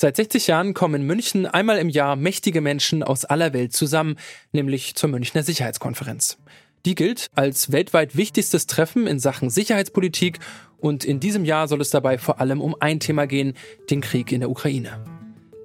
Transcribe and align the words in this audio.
Seit 0.00 0.14
60 0.14 0.46
Jahren 0.46 0.74
kommen 0.74 1.00
in 1.00 1.06
München 1.08 1.44
einmal 1.44 1.78
im 1.78 1.88
Jahr 1.88 2.14
mächtige 2.14 2.60
Menschen 2.60 3.02
aus 3.02 3.24
aller 3.24 3.52
Welt 3.52 3.72
zusammen, 3.72 4.16
nämlich 4.52 4.94
zur 4.94 5.08
Münchner 5.08 5.42
Sicherheitskonferenz. 5.42 6.38
Die 6.84 6.94
gilt 6.94 7.26
als 7.34 7.72
weltweit 7.72 8.16
wichtigstes 8.16 8.68
Treffen 8.68 9.08
in 9.08 9.18
Sachen 9.18 9.50
Sicherheitspolitik 9.50 10.38
und 10.78 11.04
in 11.04 11.18
diesem 11.18 11.44
Jahr 11.44 11.66
soll 11.66 11.80
es 11.80 11.90
dabei 11.90 12.16
vor 12.16 12.40
allem 12.40 12.60
um 12.60 12.76
ein 12.78 13.00
Thema 13.00 13.26
gehen, 13.26 13.54
den 13.90 14.00
Krieg 14.00 14.30
in 14.30 14.38
der 14.38 14.50
Ukraine. 14.50 15.04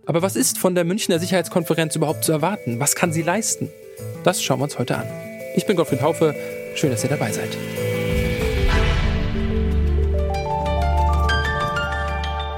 Aber 0.07 0.23
was 0.23 0.35
ist 0.35 0.57
von 0.57 0.73
der 0.73 0.83
Münchner 0.83 1.19
Sicherheitskonferenz 1.19 1.95
überhaupt 1.95 2.23
zu 2.23 2.31
erwarten? 2.31 2.79
Was 2.79 2.95
kann 2.95 3.13
sie 3.13 3.21
leisten? 3.21 3.69
Das 4.23 4.41
schauen 4.41 4.59
wir 4.59 4.63
uns 4.63 4.79
heute 4.79 4.97
an. 4.97 5.05
Ich 5.55 5.67
bin 5.67 5.75
Gottfried 5.75 6.01
Haufe, 6.01 6.33
schön, 6.73 6.89
dass 6.89 7.03
ihr 7.03 7.11
dabei 7.11 7.31
seid. 7.31 7.55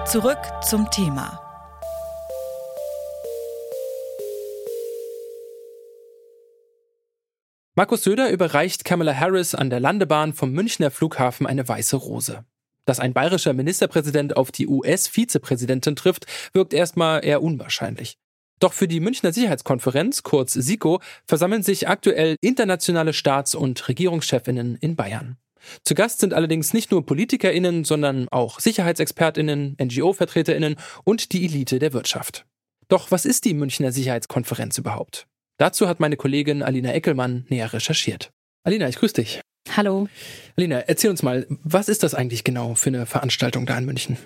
Zurück 0.08 0.40
zum 0.66 0.90
Thema. 0.90 1.45
Markus 7.78 8.04
Söder 8.04 8.32
überreicht 8.32 8.86
Kamala 8.86 9.14
Harris 9.14 9.54
an 9.54 9.70
der 9.70 9.82
Landebahn 9.82 10.32
vom 10.32 10.54
Münchner 10.54 10.92
Flughafen 10.92 11.46
eine 11.46 11.68
weiße 11.68 11.98
Rose. 11.98 12.46
Dass 12.86 13.02
ein 13.02 13.12
bayerischer 13.12 13.52
Ministerpräsident 13.52 14.38
auf 14.38 14.50
die 14.50 14.66
US-Vizepräsidentin 14.66 15.98
trifft, 15.98 16.26
wirkt 16.54 16.74
erstmal 16.74 17.26
eher 17.26 17.44
unwahrscheinlich. 17.44 18.18
Doch 18.62 18.72
für 18.72 18.88
die 18.88 19.02
Münchner 19.02 19.34
Sicherheitskonferenz, 19.34 20.24
kurz 20.24 20.54
SIKO, 20.54 21.02
versammeln 21.26 21.64
sich 21.64 21.90
aktuell 21.90 22.38
internationale 22.40 23.12
Staats- 23.12 23.56
und 23.56 23.86
Regierungschefinnen 23.90 24.78
in 24.78 24.96
Bayern. 24.96 25.36
Zu 25.84 25.96
Gast 25.96 26.22
sind 26.22 26.34
allerdings 26.34 26.74
nicht 26.74 26.92
nur 26.92 27.06
PolitikerInnen, 27.06 27.84
sondern 27.84 28.30
auch 28.30 28.62
SicherheitsexpertInnen, 28.62 29.76
NGO-VertreterInnen 29.84 30.78
und 31.04 31.34
die 31.34 31.44
Elite 31.44 31.80
der 31.80 31.92
Wirtschaft. 31.92 32.46
Doch 32.88 33.12
was 33.12 33.26
ist 33.26 33.44
die 33.44 33.54
Münchner 33.54 33.92
Sicherheitskonferenz 33.92 34.78
überhaupt? 34.78 35.28
Dazu 35.58 35.88
hat 35.88 36.00
meine 36.00 36.18
Kollegin 36.18 36.64
Alina 36.64 36.94
Eckelmann 36.94 37.46
näher 37.50 37.72
recherchiert. 37.72 38.32
Alina, 38.64 38.90
ich 38.90 38.98
grüße 38.98 39.14
dich. 39.14 39.42
Hallo. 39.76 40.08
Alina, 40.58 40.80
erzähl 40.80 41.10
uns 41.10 41.24
mal, 41.24 41.48
was 41.50 41.88
ist 41.88 42.04
das 42.04 42.14
eigentlich 42.14 42.44
genau 42.44 42.76
für 42.76 42.90
eine 42.90 43.06
Veranstaltung 43.06 43.66
da 43.66 43.78
in 43.78 43.86
München? 43.86 44.18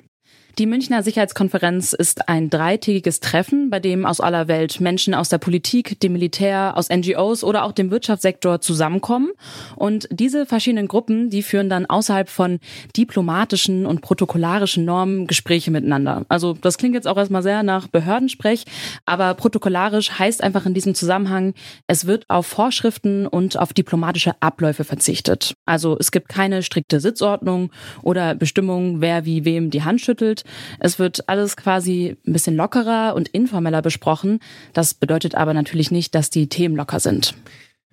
Die 0.58 0.66
Münchner 0.66 1.04
Sicherheitskonferenz 1.04 1.94
ist 1.94 2.28
ein 2.28 2.50
dreitägiges 2.50 3.22
Treffen, 3.22 3.70
bei 3.70 3.80
dem 3.80 4.06
aus 4.06 4.20
aller 4.20 4.48
Welt 4.48 4.82
Menschen 4.82 5.14
aus 5.14 5.30
der 5.30 5.38
Politik, 5.38 6.00
dem 6.02 6.14
Militär, 6.14 6.74
aus 6.76 6.90
NGOs 6.90 7.44
oder 7.44 7.64
auch 7.64 7.72
dem 7.72 7.92
Wirtschaftssektor 7.92 8.60
zusammenkommen. 8.60 9.32
Und 9.76 10.10
diese 10.12 10.46
verschiedenen 10.46 10.88
Gruppen, 10.88 11.30
die 11.30 11.44
führen 11.44 11.70
dann 11.70 11.86
außerhalb 11.86 12.28
von 12.28 12.60
diplomatischen 12.98 13.86
und 13.86 14.02
protokollarischen 14.02 14.84
Normen 14.84 15.28
Gespräche 15.28 15.72
miteinander. 15.72 16.26
Also 16.28 16.54
das 16.54 16.78
klingt 16.78 16.96
jetzt 16.96 17.08
auch 17.08 17.18
erstmal 17.18 17.44
sehr 17.44 17.64
nach 17.64 17.88
Behördensprech, 17.88 18.66
aber 19.06 19.36
protokollarisch 19.36 20.20
heißt 20.20 20.44
einfach 20.44 20.66
in 20.66 20.74
diesem 20.74 20.94
Zusammenhang, 20.94 21.54
es 21.88 22.06
wird 22.06 22.26
auf 22.28 22.48
Vorschriften 22.48 23.28
und 23.28 23.58
auf 23.58 23.72
diplomatische 23.72 24.34
Abläufe 24.42 24.84
verzichtet. 24.84 25.54
Also 25.66 25.98
es 25.98 26.12
gibt 26.12 26.28
keine 26.28 26.64
strikte 26.64 27.00
Sitzordnung 27.00 27.72
oder 28.02 28.36
Bestimmung, 28.36 29.00
wer 29.00 29.26
wie 29.26 29.46
wem 29.46 29.70
die 29.70 29.84
Hand 29.84 30.02
schüttelt. 30.02 30.39
Es 30.80 31.00
wird 31.00 31.28
alles 31.28 31.58
quasi 31.58 32.18
ein 32.26 32.34
bisschen 32.34 32.56
lockerer 32.56 33.16
und 33.16 33.28
informeller 33.30 33.82
besprochen. 33.82 34.40
Das 34.74 34.94
bedeutet 34.94 35.36
aber 35.36 35.54
natürlich 35.54 35.92
nicht, 35.92 36.16
dass 36.16 36.30
die 36.30 36.48
Themen 36.48 36.76
locker 36.76 37.00
sind. 37.00 37.36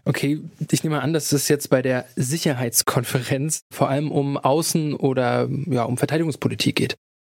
Okay, 0.05 0.41
ich 0.70 0.84
nehme 0.84 1.03
an, 1.03 1.12
dass 1.12 1.33
es 1.33 1.48
jetzt 1.48 1.69
bei 1.69 1.83
der 1.83 2.06
Sicherheitskonferenz 2.14 3.62
vor 3.72 3.91
allem 3.91 4.12
um 4.12 4.38
Außen- 4.38 4.94
oder 4.94 5.48
ja, 5.66 5.83
um 5.83 5.97
Verteidigungspolitik 5.97 6.77
geht. 6.77 6.97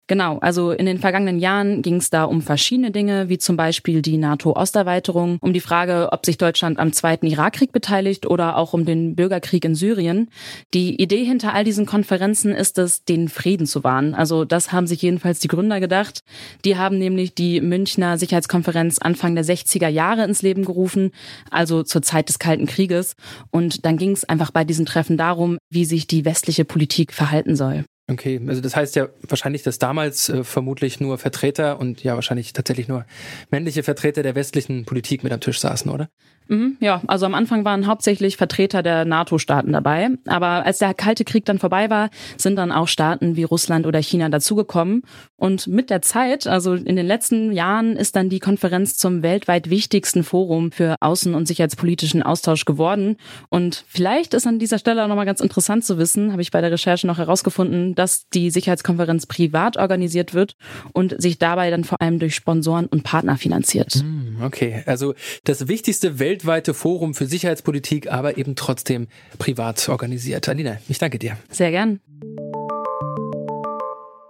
Genau, 0.09 0.39
also 0.39 0.71
in 0.71 0.87
den 0.87 0.97
vergangenen 0.97 1.37
Jahren 1.37 1.83
ging 1.83 1.97
es 1.97 2.09
da 2.09 2.23
um 2.23 2.41
verschiedene 2.41 2.89
Dinge, 2.89 3.29
wie 3.29 3.37
zum 3.37 3.55
Beispiel 3.55 4.01
die 4.01 4.17
NATO-Osterweiterung, 4.17 5.37
um 5.39 5.53
die 5.53 5.59
Frage, 5.59 6.09
ob 6.11 6.25
sich 6.25 6.39
Deutschland 6.39 6.79
am 6.79 6.93
zweiten 6.93 7.27
Irakkrieg 7.27 7.71
beteiligt 7.71 8.25
oder 8.25 8.57
auch 8.57 8.73
um 8.73 8.85
den 8.85 9.15
Bürgerkrieg 9.15 9.63
in 9.65 9.75
Syrien. 9.75 10.31
Die 10.73 10.99
Idee 10.99 11.23
hinter 11.23 11.53
all 11.53 11.63
diesen 11.63 11.85
Konferenzen 11.85 12.55
ist 12.55 12.79
es, 12.79 13.05
den 13.05 13.29
Frieden 13.29 13.67
zu 13.67 13.83
wahren. 13.83 14.15
Also 14.15 14.45
das 14.45 14.71
haben 14.71 14.87
sich 14.87 15.03
jedenfalls 15.03 15.41
die 15.41 15.47
Gründer 15.47 15.79
gedacht. 15.79 16.21
Die 16.65 16.75
haben 16.75 16.97
nämlich 16.97 17.35
die 17.35 17.61
Münchner 17.61 18.17
Sicherheitskonferenz 18.17 18.97
Anfang 18.97 19.35
der 19.35 19.45
60er 19.45 19.89
Jahre 19.89 20.23
ins 20.23 20.41
Leben 20.41 20.65
gerufen, 20.65 21.11
also 21.51 21.83
zur 21.83 22.01
Zeit 22.01 22.29
des 22.29 22.39
Kalten 22.39 22.65
Krieges. 22.65 23.15
Und 23.51 23.85
dann 23.85 23.97
ging 23.97 24.13
es 24.13 24.23
einfach 24.23 24.49
bei 24.49 24.63
diesen 24.63 24.87
Treffen 24.87 25.17
darum, 25.17 25.59
wie 25.69 25.85
sich 25.85 26.07
die 26.07 26.25
westliche 26.25 26.65
Politik 26.65 27.13
verhalten 27.13 27.55
soll. 27.55 27.85
Okay, 28.09 28.41
also 28.47 28.61
das 28.61 28.75
heißt 28.75 28.95
ja 28.95 29.09
wahrscheinlich, 29.27 29.63
dass 29.63 29.77
damals 29.77 30.29
äh, 30.29 30.43
vermutlich 30.43 30.99
nur 30.99 31.17
Vertreter 31.17 31.79
und 31.79 32.03
ja 32.03 32.15
wahrscheinlich 32.15 32.53
tatsächlich 32.53 32.87
nur 32.87 33.05
männliche 33.51 33.83
Vertreter 33.83 34.23
der 34.23 34.35
westlichen 34.35 34.85
Politik 34.85 35.23
mit 35.23 35.31
am 35.31 35.39
Tisch 35.39 35.59
saßen, 35.59 35.91
oder? 35.91 36.09
Mhm, 36.49 36.77
ja, 36.79 37.01
also 37.05 37.27
am 37.27 37.35
Anfang 37.35 37.63
waren 37.63 37.85
hauptsächlich 37.85 38.35
Vertreter 38.35 38.81
der 38.81 39.05
NATO-Staaten 39.05 39.71
dabei. 39.71 40.09
Aber 40.27 40.65
als 40.65 40.79
der 40.79 40.95
Kalte 40.95 41.23
Krieg 41.23 41.45
dann 41.45 41.59
vorbei 41.59 41.89
war, 41.89 42.09
sind 42.37 42.55
dann 42.55 42.71
auch 42.71 42.87
Staaten 42.87 43.35
wie 43.35 43.43
Russland 43.43 43.85
oder 43.85 44.01
China 44.01 44.29
dazugekommen. 44.29 45.03
Und 45.37 45.67
mit 45.67 45.89
der 45.91 46.01
Zeit, 46.01 46.47
also 46.47 46.73
in 46.73 46.95
den 46.95 47.05
letzten 47.05 47.51
Jahren, 47.51 47.95
ist 47.95 48.15
dann 48.15 48.29
die 48.29 48.39
Konferenz 48.39 48.97
zum 48.97 49.21
weltweit 49.21 49.69
wichtigsten 49.69 50.23
Forum 50.23 50.71
für 50.71 50.95
außen- 51.01 51.33
und 51.33 51.47
sicherheitspolitischen 51.47 52.23
Austausch 52.23 52.65
geworden. 52.65 53.17
Und 53.49 53.85
vielleicht 53.87 54.33
ist 54.33 54.47
an 54.47 54.57
dieser 54.57 54.79
Stelle 54.79 55.03
auch 55.03 55.07
nochmal 55.07 55.27
ganz 55.27 55.41
interessant 55.41 55.85
zu 55.85 55.99
wissen, 55.99 56.31
habe 56.31 56.41
ich 56.41 56.51
bei 56.51 56.61
der 56.61 56.71
Recherche 56.71 57.05
noch 57.05 57.19
herausgefunden, 57.19 57.93
dass 57.93 58.27
die 58.29 58.49
Sicherheitskonferenz 58.49 59.27
privat 59.27 59.77
organisiert 59.77 60.33
wird 60.33 60.55
und 60.93 61.21
sich 61.21 61.37
dabei 61.37 61.69
dann 61.69 61.83
vor 61.83 62.01
allem 62.01 62.17
durch 62.17 62.33
Sponsoren 62.33 62.87
und 62.87 63.03
Partner 63.03 63.37
finanziert. 63.37 63.93
Hm, 63.93 64.37
okay, 64.43 64.83
also 64.87 65.13
das 65.43 65.67
wichtigste 65.67 66.17
Welt 66.19 66.38
weltweite 66.39 66.73
Forum 66.73 67.13
für 67.13 67.25
Sicherheitspolitik, 67.25 68.11
aber 68.11 68.37
eben 68.37 68.55
trotzdem 68.55 69.07
privat 69.39 69.89
organisiert. 69.89 70.47
Alina, 70.47 70.77
ich 70.87 70.97
danke 70.97 71.19
dir. 71.19 71.37
Sehr 71.51 71.71
gern. 71.71 71.99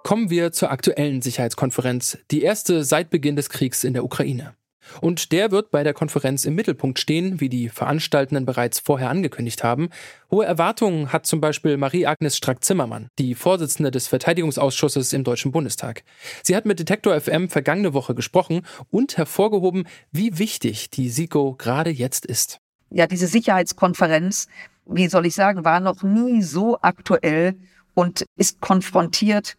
Kommen 0.04 0.32
wir 0.32 0.52
zur 0.52 0.72
aktuellen 0.72 1.22
Sicherheitskonferenz, 1.22 2.18
die 2.32 2.42
erste 2.42 2.84
seit 2.84 3.12
Beginn 3.12 3.36
des 3.36 3.50
Kriegs 3.50 3.84
in 3.84 3.94
der 3.94 4.04
Ukraine. 4.04 4.56
Und 5.02 5.32
der 5.32 5.52
wird 5.52 5.72
bei 5.72 5.84
der 5.84 5.94
Konferenz 5.94 6.46
im 6.46 6.56
Mittelpunkt 6.56 7.00
stehen, 7.00 7.40
wie 7.40 7.50
die 7.50 7.70
Veranstaltenden 7.70 8.46
bereits 8.46 8.80
vorher 8.80 9.10
angekündigt 9.10 9.64
haben. 9.64 9.90
Hohe 10.32 10.46
Erwartungen 10.46 11.12
hat 11.12 11.26
zum 11.26 11.42
Beispiel 11.42 11.78
Marie-Agnes 11.78 12.38
Strack-Zimmermann, 12.38 13.10
die 13.18 13.36
Vorsitzende 13.36 13.92
des 13.92 14.08
Verteidigungsausschusses 14.08 15.14
im 15.14 15.24
Deutschen 15.24 15.52
Bundestag. 15.52 16.04
Sie 16.44 16.56
hat 16.56 16.66
mit 16.66 16.80
Detektor 16.80 17.20
FM 17.20 17.50
vergangene 17.50 17.94
Woche 17.94 18.16
gesprochen 18.16 18.66
und 18.92 19.18
hervorgehoben, 19.18 19.88
wie 20.12 20.38
wichtig 20.38 20.90
die 20.90 21.10
SIKO 21.10 21.56
gerade 21.58 21.90
jetzt 21.90 22.26
ist. 22.26 22.60
Ja, 22.92 23.08
diese 23.08 23.28
Sicherheitskonferenz, 23.28 24.48
wie 24.86 25.08
soll 25.08 25.26
ich 25.26 25.36
sagen, 25.36 25.66
war 25.66 25.80
noch 25.80 26.04
nie 26.04 26.42
so 26.42 26.80
aktuell 26.82 27.56
und 27.94 28.26
ist 28.36 28.62
konfrontiert 28.62 29.58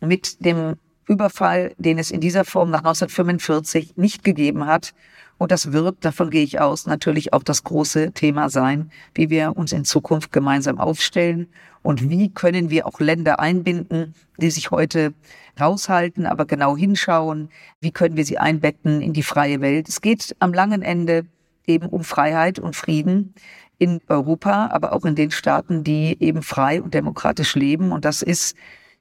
mit 0.00 0.44
dem 0.44 0.76
Überfall, 1.06 1.74
den 1.78 1.98
es 1.98 2.10
in 2.10 2.20
dieser 2.20 2.44
Form 2.44 2.70
nach 2.70 2.80
1945 2.80 3.96
nicht 3.96 4.24
gegeben 4.24 4.66
hat. 4.66 4.94
Und 5.38 5.50
das 5.50 5.72
wird, 5.72 6.04
davon 6.04 6.30
gehe 6.30 6.44
ich 6.44 6.60
aus, 6.60 6.86
natürlich 6.86 7.32
auch 7.32 7.42
das 7.42 7.64
große 7.64 8.12
Thema 8.12 8.48
sein, 8.48 8.92
wie 9.14 9.28
wir 9.28 9.56
uns 9.56 9.72
in 9.72 9.84
Zukunft 9.84 10.30
gemeinsam 10.30 10.78
aufstellen 10.78 11.48
und 11.82 12.08
wie 12.08 12.32
können 12.32 12.70
wir 12.70 12.86
auch 12.86 13.00
Länder 13.00 13.40
einbinden, 13.40 14.14
die 14.36 14.50
sich 14.50 14.70
heute 14.70 15.14
raushalten, 15.60 16.26
aber 16.26 16.44
genau 16.44 16.76
hinschauen, 16.76 17.48
wie 17.80 17.90
können 17.90 18.16
wir 18.16 18.24
sie 18.24 18.38
einbetten 18.38 19.02
in 19.02 19.12
die 19.12 19.24
freie 19.24 19.60
Welt. 19.60 19.88
Es 19.88 20.00
geht 20.00 20.36
am 20.38 20.54
langen 20.54 20.82
Ende 20.82 21.26
eben 21.66 21.86
um 21.86 22.04
Freiheit 22.04 22.58
und 22.58 22.76
Frieden 22.76 23.34
in 23.78 24.00
Europa, 24.08 24.68
aber 24.72 24.92
auch 24.92 25.04
in 25.04 25.16
den 25.16 25.32
Staaten, 25.32 25.82
die 25.82 26.16
eben 26.20 26.42
frei 26.42 26.80
und 26.80 26.94
demokratisch 26.94 27.56
leben. 27.56 27.90
Und 27.90 28.04
das 28.04 28.22
ist 28.22 28.56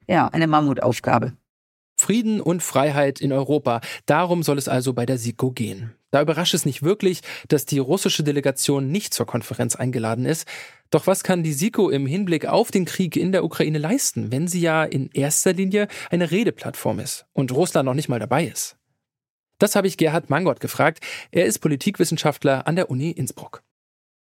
ja 0.08 0.28
eine 0.28 0.48
Mammutaufgabe. 0.48 1.34
Frieden 2.02 2.42
und 2.42 2.64
Freiheit 2.64 3.22
in 3.22 3.32
Europa. 3.32 3.80
Darum 4.08 4.42
soll 4.42 4.58
es 4.58 4.68
also 4.68 4.94
bei 4.94 5.06
der 5.06 5.20
SIKO 5.20 5.52
gehen. 5.52 5.94
Da 6.10 6.22
überrascht 6.22 6.56
es 6.56 6.66
nicht 6.66 6.84
wirklich, 6.84 7.22
dass 7.48 7.66
die 7.66 7.80
russische 7.80 8.24
Delegation 8.24 8.92
nicht 8.92 9.14
zur 9.14 9.28
Konferenz 9.28 9.76
eingeladen 9.76 10.26
ist. 10.26 10.48
Doch 10.90 11.08
was 11.08 11.24
kann 11.24 11.44
die 11.44 11.54
SIKO 11.54 11.90
im 11.90 12.08
Hinblick 12.08 12.48
auf 12.48 12.72
den 12.72 12.86
Krieg 12.86 13.16
in 13.16 13.32
der 13.32 13.46
Ukraine 13.46 13.78
leisten, 13.78 14.32
wenn 14.32 14.48
sie 14.48 14.60
ja 14.60 14.84
in 14.84 15.10
erster 15.14 15.54
Linie 15.54 15.88
eine 16.10 16.32
Redeplattform 16.32 17.00
ist 17.00 17.26
und 17.34 17.54
Russland 17.54 17.86
noch 17.86 17.94
nicht 17.94 18.10
mal 18.10 18.20
dabei 18.20 18.46
ist? 18.46 18.78
Das 19.60 19.76
habe 19.76 19.88
ich 19.88 19.98
Gerhard 19.98 20.30
Mangott 20.32 20.60
gefragt. 20.60 21.00
Er 21.32 21.46
ist 21.46 21.60
Politikwissenschaftler 21.60 22.68
an 22.68 22.76
der 22.76 22.90
Uni 22.90 23.12
Innsbruck. 23.12 23.62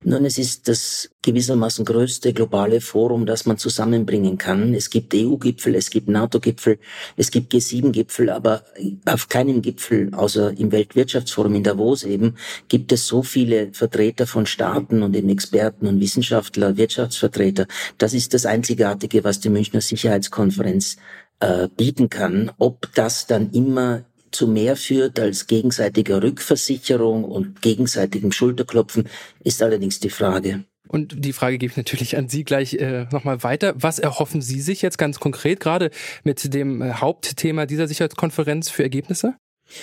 Nun, 0.08 0.24
es 0.24 0.38
ist 0.38 0.68
das 0.68 1.10
gewissermaßen 1.22 1.84
größte 1.84 2.32
globale 2.32 2.80
Forum, 2.80 3.26
das 3.26 3.44
man 3.44 3.58
zusammenbringen 3.58 4.38
kann. 4.38 4.72
Es 4.72 4.88
gibt 4.88 5.12
EU-Gipfel, 5.12 5.74
es 5.74 5.90
gibt 5.90 6.06
NATO-Gipfel, 6.06 6.78
es 7.16 7.32
gibt 7.32 7.52
G7-Gipfel, 7.52 8.30
aber 8.30 8.62
auf 9.04 9.28
keinem 9.28 9.62
Gipfel, 9.62 10.14
außer 10.14 10.56
im 10.56 10.70
Weltwirtschaftsforum 10.70 11.56
in 11.56 11.64
Davos 11.64 12.04
eben, 12.04 12.36
gibt 12.68 12.92
es 12.92 13.08
so 13.08 13.24
viele 13.24 13.72
Vertreter 13.72 14.28
von 14.28 14.46
Staaten 14.46 15.02
und 15.02 15.12
den 15.12 15.28
Experten 15.28 15.88
und 15.88 15.98
Wissenschaftler, 15.98 16.76
Wirtschaftsvertreter. 16.76 17.66
Das 17.98 18.14
ist 18.14 18.32
das 18.32 18.46
Einzigartige, 18.46 19.24
was 19.24 19.40
die 19.40 19.48
Münchner 19.48 19.80
Sicherheitskonferenz 19.80 20.98
äh, 21.40 21.66
bieten 21.76 22.10
kann. 22.10 22.52
Ob 22.58 22.94
das 22.94 23.26
dann 23.26 23.50
immer 23.50 24.04
zu 24.36 24.46
mehr 24.46 24.76
führt 24.76 25.18
als 25.18 25.46
gegenseitiger 25.46 26.22
Rückversicherung 26.22 27.24
und 27.24 27.62
gegenseitigem 27.62 28.32
Schulterklopfen, 28.32 29.08
ist 29.42 29.62
allerdings 29.62 29.98
die 30.00 30.10
Frage. 30.10 30.64
Und 30.88 31.24
die 31.24 31.32
Frage 31.32 31.58
gebe 31.58 31.72
ich 31.72 31.76
natürlich 31.76 32.16
an 32.16 32.28
Sie 32.28 32.44
gleich 32.44 32.74
äh, 32.74 33.06
nochmal 33.10 33.42
weiter. 33.42 33.74
Was 33.76 33.98
erhoffen 33.98 34.40
Sie 34.40 34.60
sich 34.60 34.82
jetzt 34.82 34.98
ganz 34.98 35.18
konkret 35.18 35.58
gerade 35.58 35.90
mit 36.22 36.54
dem 36.54 36.80
äh, 36.80 36.92
Hauptthema 36.92 37.66
dieser 37.66 37.88
Sicherheitskonferenz 37.88 38.70
für 38.70 38.82
Ergebnisse? 38.84 39.34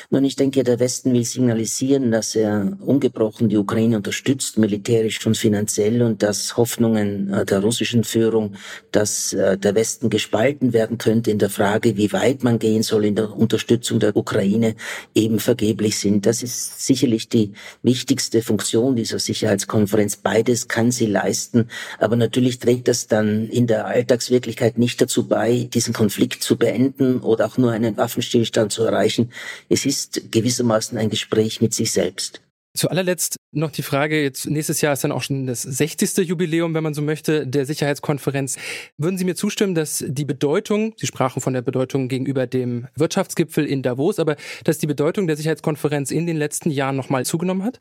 Nun, 0.09 0.23
ich 0.23 0.35
denke, 0.35 0.63
der 0.63 0.79
Westen 0.79 1.13
will 1.13 1.25
signalisieren, 1.25 2.11
dass 2.11 2.35
er 2.35 2.77
ungebrochen 2.79 3.49
die 3.49 3.57
Ukraine 3.57 3.97
unterstützt, 3.97 4.57
militärisch 4.57 5.25
und 5.25 5.37
finanziell, 5.37 6.01
und 6.01 6.23
dass 6.23 6.55
Hoffnungen 6.55 7.33
äh, 7.33 7.45
der 7.45 7.59
russischen 7.59 8.03
Führung, 8.03 8.55
dass 8.91 9.33
äh, 9.33 9.57
der 9.57 9.75
Westen 9.75 10.09
gespalten 10.09 10.71
werden 10.71 10.97
könnte 10.97 11.31
in 11.31 11.39
der 11.39 11.49
Frage, 11.49 11.97
wie 11.97 12.13
weit 12.13 12.43
man 12.43 12.59
gehen 12.59 12.83
soll 12.83 13.05
in 13.05 13.15
der 13.15 13.35
Unterstützung 13.35 13.99
der 13.99 14.15
Ukraine, 14.15 14.75
eben 15.15 15.39
vergeblich 15.39 15.99
sind. 15.99 16.25
Das 16.25 16.43
ist 16.43 16.85
sicherlich 16.85 17.27
die 17.27 17.51
wichtigste 17.81 18.41
Funktion 18.41 18.95
dieser 18.95 19.19
Sicherheitskonferenz. 19.19 20.15
Beides 20.15 20.69
kann 20.69 20.91
sie 20.91 21.07
leisten, 21.07 21.67
aber 21.99 22.15
natürlich 22.15 22.59
trägt 22.59 22.87
das 22.87 23.07
dann 23.07 23.49
in 23.49 23.67
der 23.67 23.85
Alltagswirklichkeit 23.85 24.77
nicht 24.77 25.01
dazu 25.01 25.27
bei, 25.27 25.67
diesen 25.73 25.93
Konflikt 25.93 26.41
zu 26.41 26.57
beenden 26.57 27.19
oder 27.19 27.45
auch 27.45 27.57
nur 27.57 27.71
einen 27.71 27.97
Waffenstillstand 27.97 28.71
zu 28.71 28.83
erreichen 28.83 29.29
es 29.73 29.85
ist 29.85 30.31
gewissermaßen 30.31 30.97
ein 30.97 31.09
Gespräch 31.09 31.59
mit 31.59 31.73
sich 31.73 31.91
selbst. 31.91 32.41
Zu 32.75 32.89
allerletzt 32.89 33.35
noch 33.51 33.69
die 33.69 33.83
Frage, 33.83 34.23
jetzt 34.23 34.47
nächstes 34.47 34.81
Jahr 34.81 34.93
ist 34.93 35.03
dann 35.03 35.11
auch 35.11 35.21
schon 35.21 35.45
das 35.45 35.61
60. 35.61 36.17
Jubiläum, 36.27 36.73
wenn 36.73 36.83
man 36.83 36.95
so 36.95 37.03
möchte, 37.03 37.45
der 37.45 37.67
Sicherheitskonferenz. 37.67 38.57
Würden 38.97 39.17
Sie 39.17 39.25
mir 39.25 39.35
zustimmen, 39.35 39.75
dass 39.75 40.03
die 40.07 40.25
Bedeutung, 40.25 40.95
Sie 40.97 41.05
sprachen 41.05 41.39
von 41.39 41.53
der 41.53 41.61
Bedeutung 41.61 42.07
gegenüber 42.07 42.47
dem 42.47 42.87
Wirtschaftsgipfel 42.95 43.65
in 43.65 43.83
Davos, 43.83 44.17
aber 44.17 44.37
dass 44.63 44.79
die 44.79 44.87
Bedeutung 44.87 45.27
der 45.27 45.37
Sicherheitskonferenz 45.37 46.09
in 46.09 46.25
den 46.25 46.37
letzten 46.37 46.71
Jahren 46.71 46.95
nochmal 46.95 47.25
zugenommen 47.25 47.63
hat? 47.63 47.79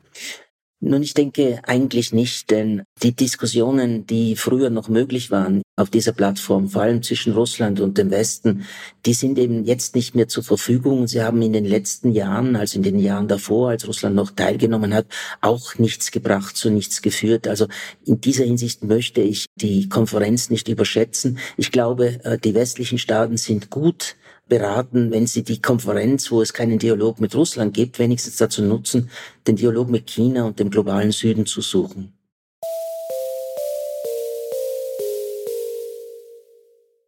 Nun, 0.85 1.01
ich 1.01 1.13
denke 1.13 1.61
eigentlich 1.63 2.11
nicht, 2.11 2.51
denn 2.51 2.83
die 3.01 3.15
Diskussionen, 3.15 4.05
die 4.05 4.35
früher 4.35 4.69
noch 4.69 4.89
möglich 4.89 5.31
waren 5.31 5.61
auf 5.77 5.89
dieser 5.89 6.11
Plattform, 6.11 6.67
vor 6.67 6.81
allem 6.81 7.01
zwischen 7.01 7.31
Russland 7.31 7.79
und 7.79 7.97
dem 7.97 8.11
Westen, 8.11 8.65
die 9.05 9.13
sind 9.13 9.39
eben 9.39 9.63
jetzt 9.63 9.95
nicht 9.95 10.13
mehr 10.13 10.27
zur 10.27 10.43
Verfügung. 10.43 11.07
Sie 11.07 11.23
haben 11.23 11.41
in 11.41 11.53
den 11.53 11.63
letzten 11.63 12.11
Jahren, 12.11 12.57
also 12.57 12.77
in 12.77 12.83
den 12.83 12.99
Jahren 12.99 13.29
davor, 13.29 13.69
als 13.69 13.87
Russland 13.87 14.17
noch 14.17 14.31
teilgenommen 14.31 14.93
hat, 14.93 15.05
auch 15.39 15.75
nichts 15.77 16.11
gebracht, 16.11 16.57
zu 16.57 16.69
nichts 16.69 17.01
geführt. 17.01 17.47
Also 17.47 17.67
in 18.03 18.19
dieser 18.19 18.43
Hinsicht 18.43 18.83
möchte 18.83 19.21
ich 19.21 19.45
die 19.55 19.87
Konferenz 19.87 20.49
nicht 20.49 20.67
überschätzen. 20.67 21.39
Ich 21.55 21.71
glaube, 21.71 22.19
äh, 22.25 22.37
die 22.37 22.55
westlichen 22.55 22.97
Staaten 22.97 23.37
sind 23.37 23.69
gut 23.69 24.17
beraten, 24.47 25.11
wenn 25.11 25.27
sie 25.27 25.43
die 25.43 25.61
Konferenz, 25.61 26.31
wo 26.31 26.41
es 26.41 26.53
keinen 26.53 26.79
Dialog 26.79 27.19
mit 27.19 27.35
Russland 27.35 27.73
gibt, 27.73 27.99
wenigstens 27.99 28.37
dazu 28.37 28.63
nutzen, 28.63 29.09
den 29.47 29.55
Dialog 29.55 29.89
mit 29.89 30.07
China 30.07 30.45
und 30.45 30.59
dem 30.59 30.69
globalen 30.69 31.11
Süden 31.11 31.45
zu 31.45 31.61
suchen. 31.61 32.13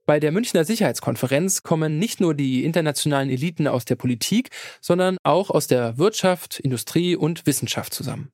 Bei 0.06 0.20
der 0.20 0.32
Münchner 0.32 0.66
Sicherheitskonferenz 0.66 1.64
kommen 1.64 1.98
nicht 1.98 2.22
nur 2.22 2.36
die 2.36 2.64
internationalen 2.64 3.30
Eliten 3.32 3.68
aus 3.68 3.86
der 3.86 3.96
Politik, 3.96 4.50
sondern 4.80 5.18
auch 5.24 5.50
aus 5.50 5.66
der 5.66 5.98
Wirtschaft, 5.98 6.60
Industrie 6.60 7.16
und 7.16 7.48
Wissenschaft 7.48 7.92
zusammen. 7.92 8.32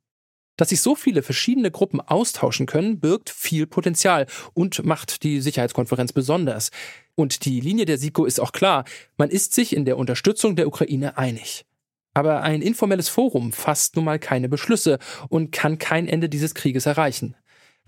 Dass 0.61 0.69
sich 0.69 0.81
so 0.81 0.93
viele 0.93 1.23
verschiedene 1.23 1.71
Gruppen 1.71 1.99
austauschen 2.01 2.67
können, 2.67 2.99
birgt 2.99 3.31
viel 3.31 3.65
Potenzial 3.65 4.27
und 4.53 4.85
macht 4.85 5.23
die 5.23 5.41
Sicherheitskonferenz 5.41 6.13
besonders. 6.13 6.69
Und 7.15 7.45
die 7.45 7.59
Linie 7.59 7.85
der 7.85 7.97
SIKO 7.97 8.25
ist 8.25 8.39
auch 8.39 8.51
klar, 8.51 8.85
man 9.17 9.31
ist 9.31 9.55
sich 9.55 9.75
in 9.75 9.85
der 9.85 9.97
Unterstützung 9.97 10.55
der 10.55 10.67
Ukraine 10.67 11.17
einig. 11.17 11.65
Aber 12.13 12.43
ein 12.43 12.61
informelles 12.61 13.09
Forum 13.09 13.51
fasst 13.53 13.95
nun 13.95 14.05
mal 14.05 14.19
keine 14.19 14.49
Beschlüsse 14.49 14.99
und 15.29 15.51
kann 15.51 15.79
kein 15.79 16.07
Ende 16.07 16.29
dieses 16.29 16.53
Krieges 16.53 16.85
erreichen. 16.85 17.35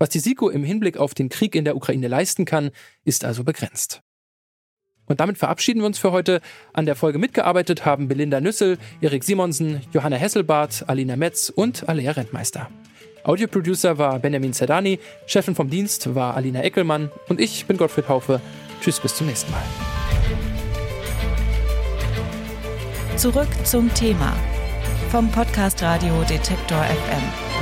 Was 0.00 0.08
die 0.08 0.18
SIKO 0.18 0.50
im 0.50 0.64
Hinblick 0.64 0.96
auf 0.96 1.14
den 1.14 1.28
Krieg 1.28 1.54
in 1.54 1.64
der 1.64 1.76
Ukraine 1.76 2.08
leisten 2.08 2.44
kann, 2.44 2.72
ist 3.04 3.24
also 3.24 3.44
begrenzt. 3.44 4.02
Und 5.06 5.20
damit 5.20 5.38
verabschieden 5.38 5.80
wir 5.80 5.86
uns 5.86 5.98
für 5.98 6.12
heute. 6.12 6.40
An 6.72 6.86
der 6.86 6.96
Folge 6.96 7.18
mitgearbeitet 7.18 7.84
haben 7.84 8.08
Belinda 8.08 8.40
Nüssel, 8.40 8.78
Erik 9.00 9.24
Simonsen, 9.24 9.82
Johanna 9.92 10.16
Hesselbart, 10.16 10.84
Alina 10.86 11.16
Metz 11.16 11.50
und 11.54 11.88
Alea 11.88 12.12
Rentmeister. 12.12 12.68
Audioproducer 13.24 13.96
war 13.96 14.18
Benjamin 14.18 14.52
Zerdani, 14.52 14.98
Chefin 15.26 15.54
vom 15.54 15.70
Dienst 15.70 16.14
war 16.14 16.36
Alina 16.36 16.62
Eckelmann 16.62 17.10
und 17.28 17.40
ich 17.40 17.64
bin 17.66 17.78
Gottfried 17.78 18.08
Haufe. 18.08 18.40
Tschüss, 18.82 19.00
bis 19.00 19.16
zum 19.16 19.26
nächsten 19.26 19.50
Mal. 19.50 19.62
Zurück 23.16 23.48
zum 23.64 23.92
Thema 23.94 24.36
vom 25.10 25.30
Podcast 25.30 25.82
Radio 25.82 26.22
Detektor 26.28 26.82
FM. 26.82 27.53